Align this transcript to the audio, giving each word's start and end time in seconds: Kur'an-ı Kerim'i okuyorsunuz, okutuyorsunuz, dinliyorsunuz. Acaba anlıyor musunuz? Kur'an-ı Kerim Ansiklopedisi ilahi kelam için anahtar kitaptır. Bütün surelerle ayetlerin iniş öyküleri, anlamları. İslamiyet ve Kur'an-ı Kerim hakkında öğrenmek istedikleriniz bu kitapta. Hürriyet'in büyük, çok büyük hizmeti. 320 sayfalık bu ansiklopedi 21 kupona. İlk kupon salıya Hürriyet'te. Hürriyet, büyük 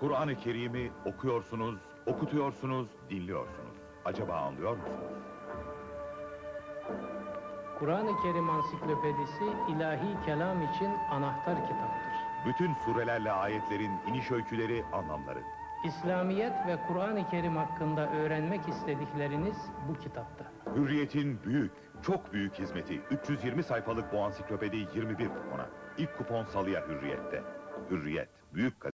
Kur'an-ı 0.00 0.34
Kerim'i 0.36 0.90
okuyorsunuz, 1.04 1.80
okutuyorsunuz, 2.06 2.88
dinliyorsunuz. 3.10 3.76
Acaba 4.04 4.34
anlıyor 4.34 4.76
musunuz? 4.76 5.00
Kur'an-ı 7.78 8.22
Kerim 8.22 8.50
Ansiklopedisi 8.50 9.44
ilahi 9.68 10.24
kelam 10.26 10.62
için 10.62 10.90
anahtar 11.10 11.54
kitaptır. 11.62 12.12
Bütün 12.46 12.74
surelerle 12.74 13.32
ayetlerin 13.32 13.92
iniş 14.08 14.30
öyküleri, 14.30 14.84
anlamları. 14.92 15.42
İslamiyet 15.84 16.52
ve 16.66 16.78
Kur'an-ı 16.88 17.28
Kerim 17.30 17.56
hakkında 17.56 18.10
öğrenmek 18.12 18.68
istedikleriniz 18.68 19.56
bu 19.88 19.94
kitapta. 19.94 20.44
Hürriyet'in 20.76 21.38
büyük, 21.44 21.72
çok 22.02 22.32
büyük 22.32 22.58
hizmeti. 22.58 23.00
320 23.10 23.62
sayfalık 23.62 24.12
bu 24.12 24.22
ansiklopedi 24.22 24.76
21 24.76 25.28
kupona. 25.28 25.66
İlk 25.98 26.18
kupon 26.18 26.44
salıya 26.44 26.88
Hürriyet'te. 26.88 27.42
Hürriyet, 27.90 28.28
büyük 28.54 28.80